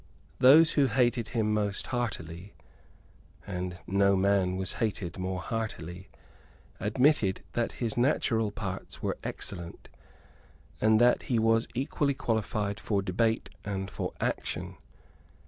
Those 0.39 0.71
who 0.71 0.87
hated 0.87 1.27
him 1.27 1.53
most 1.53 1.85
heartily, 1.93 2.55
and 3.45 3.77
no 3.85 4.15
man 4.15 4.57
was 4.57 4.73
hated 4.81 5.19
more 5.19 5.39
heartily, 5.43 6.09
admitted 6.79 7.43
that 7.53 7.73
his 7.73 7.97
natural 7.97 8.49
parts 8.49 9.03
were 9.03 9.19
excellent, 9.23 9.89
and 10.81 10.99
that 10.99 11.21
he 11.29 11.37
was 11.37 11.67
equally 11.75 12.15
qualified 12.15 12.79
for 12.79 13.03
debate 13.03 13.51
and 13.63 13.91
for 13.91 14.13
action. 14.19 14.75